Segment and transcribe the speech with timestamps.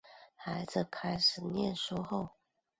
[0.33, 2.31] 孩子开始念书后